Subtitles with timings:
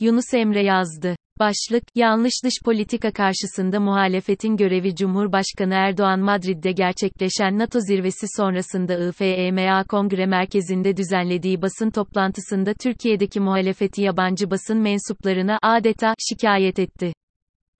[0.00, 1.16] Yunus Emre yazdı.
[1.38, 9.84] Başlık, yanlış dış politika karşısında muhalefetin görevi Cumhurbaşkanı Erdoğan Madrid'de gerçekleşen NATO zirvesi sonrasında IFEMA
[9.84, 17.12] Kongre Merkezi'nde düzenlediği basın toplantısında Türkiye'deki muhalefeti yabancı basın mensuplarına adeta şikayet etti.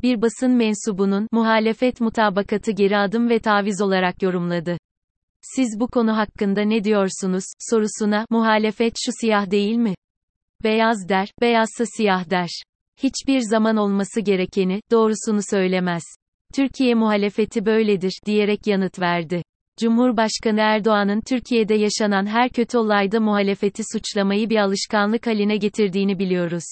[0.02, 4.78] Bir basın mensubunun muhalefet mutabakatı geri adım ve taviz olarak yorumladı.
[5.42, 9.94] Siz bu konu hakkında ne diyorsunuz sorusuna muhalefet şu siyah değil mi?
[10.62, 12.48] Beyaz der, beyazsa siyah der.
[13.02, 16.02] Hiçbir zaman olması gerekeni, doğrusunu söylemez.
[16.54, 19.42] Türkiye muhalefeti böyledir, diyerek yanıt verdi.
[19.80, 26.64] Cumhurbaşkanı Erdoğan'ın Türkiye'de yaşanan her kötü olayda muhalefeti suçlamayı bir alışkanlık haline getirdiğini biliyoruz.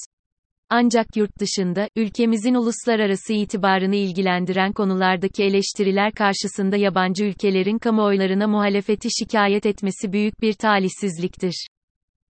[0.70, 9.66] Ancak yurt dışında, ülkemizin uluslararası itibarını ilgilendiren konulardaki eleştiriler karşısında yabancı ülkelerin kamuoylarına muhalefeti şikayet
[9.66, 11.66] etmesi büyük bir talihsizliktir.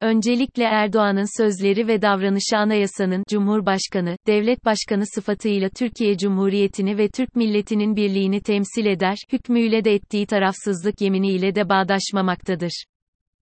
[0.00, 7.96] Öncelikle Erdoğan'ın sözleri ve davranışı anayasanın, Cumhurbaşkanı, devlet başkanı sıfatıyla Türkiye Cumhuriyeti'ni ve Türk milletinin
[7.96, 12.84] birliğini temsil eder, hükmüyle de ettiği tarafsızlık yeminiyle de bağdaşmamaktadır.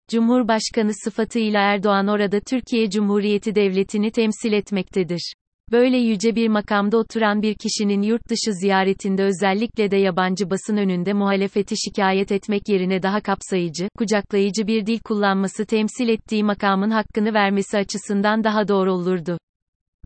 [0.09, 5.33] Cumhurbaşkanı sıfatıyla Erdoğan orada Türkiye Cumhuriyeti Devleti'ni temsil etmektedir.
[5.73, 11.13] Böyle yüce bir makamda oturan bir kişinin yurt dışı ziyaretinde özellikle de yabancı basın önünde
[11.13, 17.79] muhalefeti şikayet etmek yerine daha kapsayıcı, kucaklayıcı bir dil kullanması temsil ettiği makamın hakkını vermesi
[17.79, 19.39] açısından daha doğru olurdu.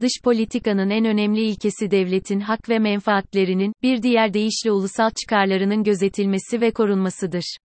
[0.00, 6.60] Dış politikanın en önemli ilkesi devletin hak ve menfaatlerinin, bir diğer deyişle ulusal çıkarlarının gözetilmesi
[6.60, 7.56] ve korunmasıdır.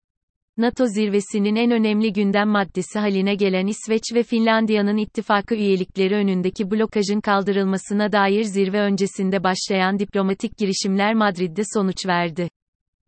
[0.59, 7.21] NATO zirvesinin en önemli gündem maddesi haline gelen İsveç ve Finlandiya'nın ittifakı üyelikleri önündeki blokajın
[7.21, 12.49] kaldırılmasına dair zirve öncesinde başlayan diplomatik girişimler Madrid'de sonuç verdi.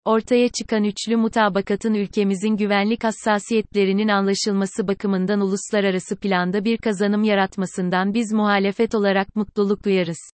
[0.05, 8.33] Ortaya çıkan üçlü mutabakatın ülkemizin güvenlik hassasiyetlerinin anlaşılması bakımından uluslararası planda bir kazanım yaratmasından biz
[8.33, 10.31] muhalefet olarak mutluluk duyarız.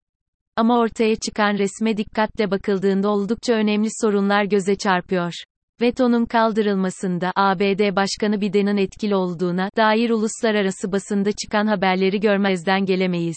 [0.56, 5.33] Ama ortaya çıkan resme dikkatle bakıldığında oldukça önemli sorunlar göze çarpıyor.
[5.81, 13.37] Veto'nun kaldırılmasında ABD Başkanı Biden'ın etkili olduğuna dair uluslararası basında çıkan haberleri görmezden gelemeyiz.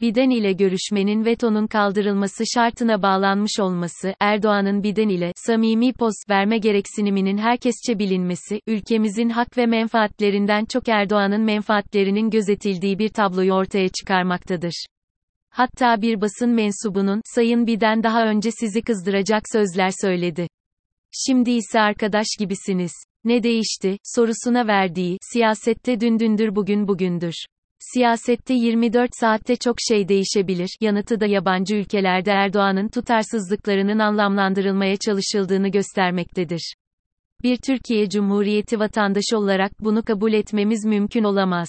[0.00, 7.38] Biden ile görüşmenin veto'nun kaldırılması şartına bağlanmış olması, Erdoğan'ın Biden ile samimi poz verme gereksiniminin
[7.38, 14.86] herkesçe bilinmesi, ülkemizin hak ve menfaatlerinden çok Erdoğan'ın menfaatlerinin gözetildiği bir tabloyu ortaya çıkarmaktadır.
[15.50, 20.48] Hatta bir basın mensubunun, Sayın Biden daha önce sizi kızdıracak sözler söyledi.
[21.14, 22.92] Şimdi ise arkadaş gibisiniz.
[23.24, 27.34] Ne değişti, sorusuna verdiği, siyasette dün dündür bugün bugündür.
[27.78, 36.74] Siyasette 24 saatte çok şey değişebilir, yanıtı da yabancı ülkelerde Erdoğan'ın tutarsızlıklarının anlamlandırılmaya çalışıldığını göstermektedir.
[37.42, 41.68] Bir Türkiye Cumhuriyeti vatandaşı olarak bunu kabul etmemiz mümkün olamaz.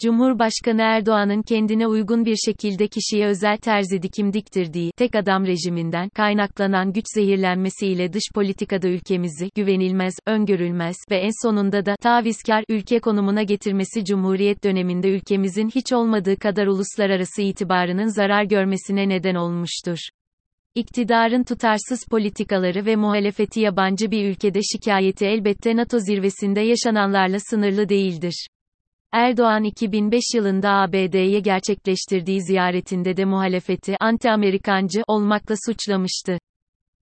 [0.00, 6.92] Cumhurbaşkanı Erdoğan'ın kendine uygun bir şekilde kişiye özel terzi dikim diktirdiği tek adam rejiminden kaynaklanan
[6.92, 14.04] güç zehirlenmesiyle dış politikada ülkemizi güvenilmez, öngörülmez ve en sonunda da tavizkar ülke konumuna getirmesi
[14.04, 19.98] Cumhuriyet döneminde ülkemizin hiç olmadığı kadar uluslararası itibarının zarar görmesine neden olmuştur.
[20.74, 28.46] İktidarın tutarsız politikaları ve muhalefeti yabancı bir ülkede şikayeti elbette NATO zirvesinde yaşananlarla sınırlı değildir.
[29.16, 36.38] Erdoğan 2005 yılında ABD'ye gerçekleştirdiği ziyaretinde de muhalefeti anti-Amerikancı olmakla suçlamıştı.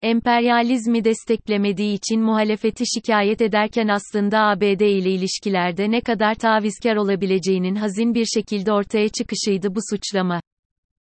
[0.02, 8.14] Emperyalizmi desteklemediği için muhalefeti şikayet ederken aslında ABD ile ilişkilerde ne kadar tavizkar olabileceğinin hazin
[8.14, 10.40] bir şekilde ortaya çıkışıydı bu suçlama.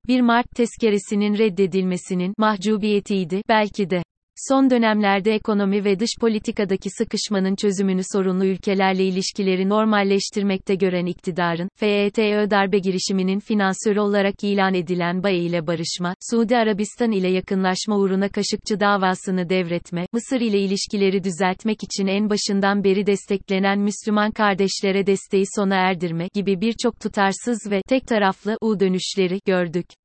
[0.09, 4.03] 1 Mart tezkeresinin reddedilmesinin mahcubiyetiydi belki de.
[4.49, 12.51] Son dönemlerde ekonomi ve dış politikadaki sıkışmanın çözümünü sorunlu ülkelerle ilişkileri normalleştirmekte gören iktidarın, FETÖ
[12.51, 18.81] darbe girişiminin finansörü olarak ilan edilen BAE ile barışma, Suudi Arabistan ile yakınlaşma uğruna Kaşıkçı
[18.81, 25.75] davasını devretme, Mısır ile ilişkileri düzeltmek için en başından beri desteklenen Müslüman kardeşlere desteği sona
[25.75, 30.00] erdirme gibi birçok tutarsız ve tek taraflı U dönüşleri gördük.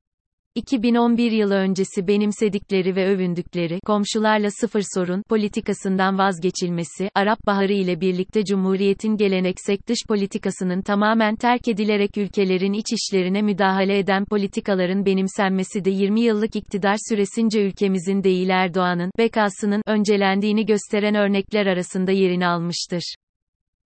[0.56, 8.44] 2011 yılı öncesi benimsedikleri ve övündükleri komşularla sıfır sorun politikasından vazgeçilmesi, Arap Baharı ile birlikte
[8.44, 15.90] Cumhuriyet'in geleneksel dış politikasının tamamen terk edilerek ülkelerin iç işlerine müdahale eden politikaların benimsenmesi de
[15.90, 23.14] 20 yıllık iktidar süresince ülkemizin değil Erdoğan'ın bekasının öncelendiğini gösteren örnekler arasında yerini almıştır.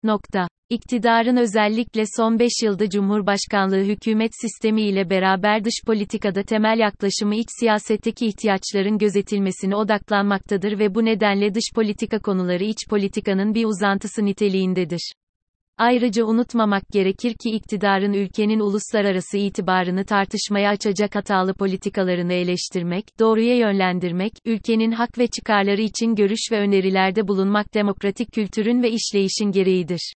[0.05, 0.47] Nokta.
[0.69, 7.47] İktidarın özellikle son 5 yılda Cumhurbaşkanlığı hükümet sistemi ile beraber dış politikada temel yaklaşımı iç
[7.59, 15.13] siyasetteki ihtiyaçların gözetilmesine odaklanmaktadır ve bu nedenle dış politika konuları iç politikanın bir uzantısı niteliğindedir.
[15.77, 24.31] Ayrıca unutmamak gerekir ki iktidarın ülkenin uluslararası itibarını tartışmaya açacak hatalı politikalarını eleştirmek, doğruya yönlendirmek,
[24.45, 30.13] ülkenin hak ve çıkarları için görüş ve önerilerde bulunmak demokratik kültürün ve işleyişin gereğidir.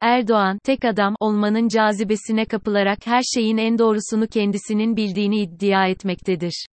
[0.00, 6.66] Erdoğan, tek adam olmanın cazibesine kapılarak her şeyin en doğrusunu kendisinin bildiğini iddia etmektedir.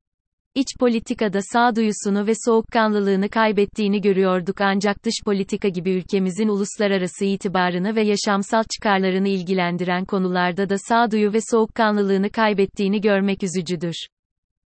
[0.54, 8.02] İç politikada sağduyusunu ve soğukkanlılığını kaybettiğini görüyorduk ancak dış politika gibi ülkemizin uluslararası itibarını ve
[8.02, 13.94] yaşamsal çıkarlarını ilgilendiren konularda da sağduyu ve soğukkanlılığını kaybettiğini görmek üzücüdür.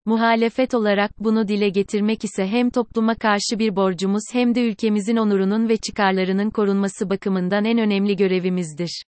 [0.06, 5.70] Muhalefet olarak bunu dile getirmek ise hem topluma karşı bir borcumuz hem de ülkemizin onurunun
[5.70, 9.04] ve çıkarlarının korunması bakımından en önemli görevimizdir.